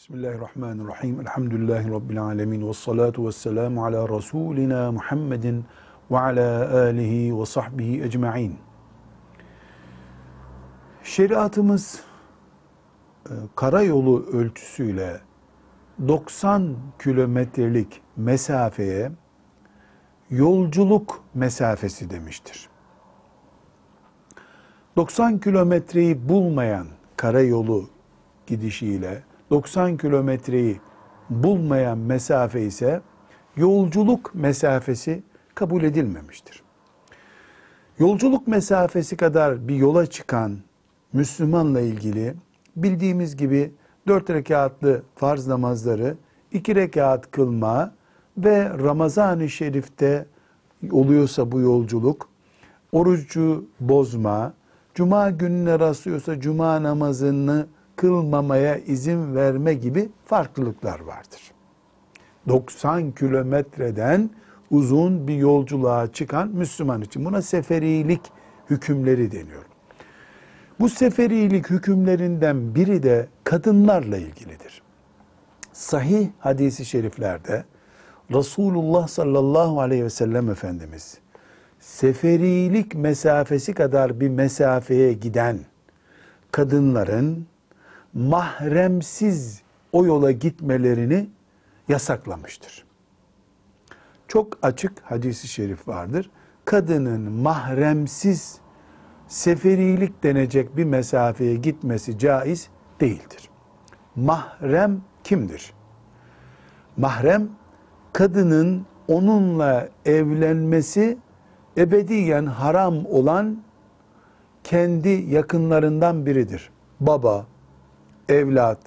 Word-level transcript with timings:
Bismillahirrahmanirrahim. 0.00 1.20
Elhamdülillahi 1.20 1.90
Rabbil 1.90 2.22
alemin. 2.22 2.68
Ve 2.68 2.74
salatu 2.74 3.26
ve 3.26 3.32
selamu 3.32 3.84
ala 3.84 4.08
Resulina 4.08 4.92
Muhammedin 4.92 5.64
ve 6.10 6.18
ala 6.18 6.74
alihi 6.74 7.40
ve 7.40 7.46
sahbihi 7.46 8.02
ecma'in. 8.02 8.58
Şeriatımız 11.02 12.04
e, 13.26 13.32
karayolu 13.56 14.26
ölçüsüyle 14.26 15.20
90 16.08 16.76
kilometrelik 17.02 18.00
mesafeye 18.16 19.12
yolculuk 20.30 21.22
mesafesi 21.34 22.10
demiştir. 22.10 22.68
90 24.96 25.38
kilometreyi 25.38 26.28
bulmayan 26.28 26.86
karayolu 27.16 27.88
gidişiyle 28.46 29.29
90 29.50 29.96
kilometreyi 29.96 30.80
bulmayan 31.30 31.98
mesafe 31.98 32.62
ise 32.62 33.00
yolculuk 33.56 34.34
mesafesi 34.34 35.22
kabul 35.54 35.82
edilmemiştir. 35.82 36.62
Yolculuk 37.98 38.48
mesafesi 38.48 39.16
kadar 39.16 39.68
bir 39.68 39.74
yola 39.74 40.06
çıkan 40.06 40.58
Müslümanla 41.12 41.80
ilgili 41.80 42.34
bildiğimiz 42.76 43.36
gibi 43.36 43.72
dört 44.08 44.30
rekatlı 44.30 45.02
farz 45.16 45.46
namazları 45.46 46.16
iki 46.52 46.74
rekat 46.74 47.30
kılma 47.30 47.92
ve 48.38 48.68
Ramazan-ı 48.68 49.48
Şerif'te 49.48 50.26
oluyorsa 50.90 51.52
bu 51.52 51.60
yolculuk 51.60 52.28
orucu 52.92 53.64
bozma, 53.80 54.52
cuma 54.94 55.30
gününe 55.30 55.78
rastlıyorsa 55.78 56.40
cuma 56.40 56.82
namazını 56.82 57.66
kılmamaya 58.00 58.76
izin 58.76 59.34
verme 59.34 59.74
gibi 59.74 60.08
farklılıklar 60.26 61.00
vardır. 61.00 61.40
90 62.48 63.10
kilometreden 63.12 64.30
uzun 64.70 65.28
bir 65.28 65.34
yolculuğa 65.34 66.12
çıkan 66.12 66.48
Müslüman 66.48 67.02
için 67.02 67.24
buna 67.24 67.42
seferilik 67.42 68.20
hükümleri 68.70 69.32
deniyor. 69.32 69.64
Bu 70.80 70.88
seferilik 70.88 71.70
hükümlerinden 71.70 72.74
biri 72.74 73.02
de 73.02 73.28
kadınlarla 73.44 74.16
ilgilidir. 74.16 74.82
Sahih 75.72 76.28
hadisi 76.38 76.84
şeriflerde 76.84 77.64
Resulullah 78.34 79.08
sallallahu 79.08 79.80
aleyhi 79.80 80.04
ve 80.04 80.10
sellem 80.10 80.50
Efendimiz 80.50 81.18
seferilik 81.80 82.94
mesafesi 82.94 83.74
kadar 83.74 84.20
bir 84.20 84.28
mesafeye 84.28 85.12
giden 85.12 85.58
kadınların 86.52 87.46
mahremsiz 88.14 89.62
o 89.92 90.06
yola 90.06 90.30
gitmelerini 90.30 91.28
yasaklamıştır. 91.88 92.84
Çok 94.28 94.58
açık 94.62 95.00
hadisi 95.02 95.48
şerif 95.48 95.88
vardır. 95.88 96.30
Kadının 96.64 97.32
mahremsiz 97.32 98.60
seferilik 99.28 100.22
denecek 100.22 100.76
bir 100.76 100.84
mesafeye 100.84 101.56
gitmesi 101.56 102.18
caiz 102.18 102.68
değildir. 103.00 103.50
Mahrem 104.16 105.00
kimdir? 105.24 105.72
Mahrem 106.96 107.48
kadının 108.12 108.86
onunla 109.08 109.88
evlenmesi 110.04 111.18
ebediyen 111.76 112.46
haram 112.46 113.06
olan 113.06 113.62
kendi 114.64 115.08
yakınlarından 115.08 116.26
biridir. 116.26 116.70
Baba, 117.00 117.46
evlat, 118.30 118.78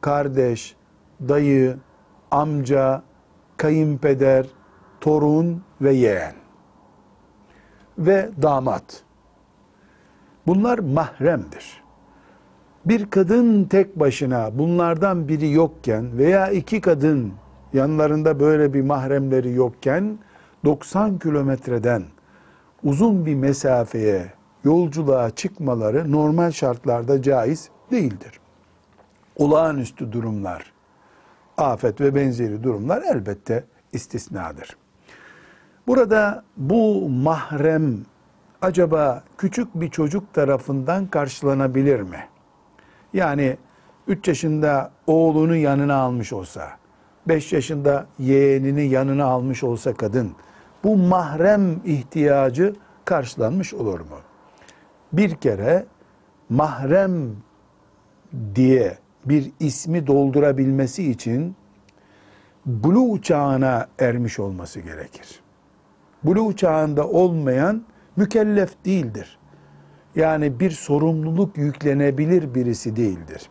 kardeş, 0.00 0.76
dayı, 1.28 1.76
amca, 2.30 3.02
kayınpeder, 3.56 4.46
torun 5.00 5.62
ve 5.80 5.92
yeğen 5.92 6.34
ve 7.98 8.30
damat. 8.42 9.02
Bunlar 10.46 10.78
mahremdir. 10.78 11.84
Bir 12.86 13.10
kadın 13.10 13.64
tek 13.64 14.00
başına 14.00 14.58
bunlardan 14.58 15.28
biri 15.28 15.50
yokken 15.50 16.18
veya 16.18 16.50
iki 16.50 16.80
kadın 16.80 17.32
yanlarında 17.72 18.40
böyle 18.40 18.74
bir 18.74 18.82
mahremleri 18.82 19.52
yokken 19.52 20.18
90 20.64 21.18
kilometreden 21.18 22.02
uzun 22.82 23.26
bir 23.26 23.34
mesafeye 23.34 24.32
yolculuğa 24.64 25.30
çıkmaları 25.30 26.12
normal 26.12 26.50
şartlarda 26.50 27.22
caiz 27.22 27.68
değildir 27.90 28.40
olağanüstü 29.36 30.12
durumlar, 30.12 30.72
afet 31.58 32.00
ve 32.00 32.14
benzeri 32.14 32.62
durumlar 32.62 33.02
elbette 33.02 33.64
istisnadır. 33.92 34.76
Burada 35.86 36.44
bu 36.56 37.08
mahrem 37.08 37.96
acaba 38.62 39.24
küçük 39.38 39.74
bir 39.74 39.90
çocuk 39.90 40.34
tarafından 40.34 41.06
karşılanabilir 41.06 42.00
mi? 42.00 42.28
Yani 43.12 43.56
3 44.06 44.28
yaşında 44.28 44.90
oğlunu 45.06 45.56
yanına 45.56 45.94
almış 45.94 46.32
olsa, 46.32 46.70
5 47.28 47.52
yaşında 47.52 48.06
yeğenini 48.18 48.88
yanına 48.88 49.24
almış 49.24 49.64
olsa 49.64 49.94
kadın, 49.94 50.32
bu 50.84 50.96
mahrem 50.96 51.80
ihtiyacı 51.84 52.74
karşılanmış 53.04 53.74
olur 53.74 54.00
mu? 54.00 54.16
Bir 55.12 55.34
kere 55.34 55.86
mahrem 56.48 57.36
diye 58.54 58.98
bir 59.24 59.52
ismi 59.60 60.06
doldurabilmesi 60.06 61.10
için 61.10 61.56
bulu 62.66 63.22
çağına 63.22 63.86
ermiş 63.98 64.38
olması 64.38 64.80
gerekir. 64.80 65.40
Bulu 66.24 66.56
çağında 66.56 67.08
olmayan 67.08 67.82
mükellef 68.16 68.84
değildir. 68.84 69.38
Yani 70.16 70.60
bir 70.60 70.70
sorumluluk 70.70 71.58
yüklenebilir 71.58 72.54
birisi 72.54 72.96
değildir. 72.96 73.50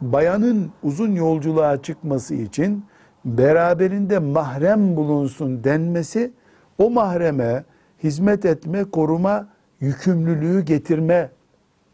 Bayanın 0.00 0.72
uzun 0.82 1.12
yolculuğa 1.12 1.82
çıkması 1.82 2.34
için 2.34 2.84
beraberinde 3.24 4.18
mahrem 4.18 4.96
bulunsun 4.96 5.64
denmesi 5.64 6.32
o 6.78 6.90
mahreme 6.90 7.64
hizmet 8.02 8.44
etme, 8.44 8.84
koruma, 8.84 9.48
yükümlülüğü 9.80 10.64
getirme 10.64 11.30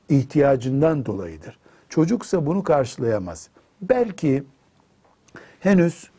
ihtiyacından 0.08 1.06
dolayıdır. 1.06 1.58
Çocuksa 1.88 2.46
bunu 2.46 2.62
karşılayamaz. 2.62 3.48
Belki 3.82 4.44
henüz 5.60 6.10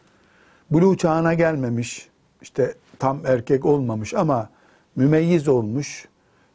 buluğ 0.72 0.98
çağına 0.98 1.34
gelmemiş, 1.34 2.10
işte 2.42 2.76
tam 3.00 3.26
erkek 3.26 3.66
olmamış 3.66 4.14
ama 4.14 4.50
mümeyyiz 4.96 5.48
olmuş. 5.48 6.08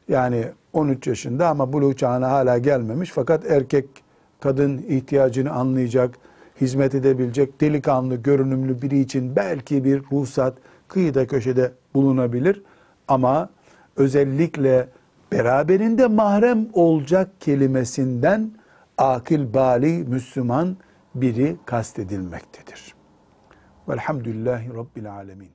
Yani 0.08 0.44
13 0.72 1.06
yaşında 1.06 1.48
ama 1.48 1.72
buluğ 1.72 1.96
çağına 1.96 2.30
hala 2.30 2.58
gelmemiş 2.58 3.10
fakat 3.10 3.50
erkek 3.50 3.86
kadın 4.40 4.78
ihtiyacını 4.88 5.50
anlayacak, 5.50 6.14
hizmet 6.60 6.94
edebilecek 6.94 7.60
delikanlı, 7.60 8.16
görünümlü 8.16 8.82
biri 8.82 9.00
için 9.00 9.36
belki 9.36 9.84
bir 9.84 10.02
ruhsat 10.12 10.54
kıyıda 10.88 11.26
köşede 11.26 11.72
bulunabilir. 11.94 12.62
Ama 13.08 13.50
özellikle 13.96 14.88
beraberinde 15.32 16.06
mahrem 16.06 16.66
olacak 16.72 17.28
kelimesinden 17.40 18.50
akil 18.98 19.54
bali 19.54 20.04
Müslüman 20.04 20.76
biri 21.14 21.56
kastedilmektedir. 21.66 22.94
Velhamdülillahi 23.88 24.74
Rabbil 24.74 25.12
Alemin. 25.12 25.50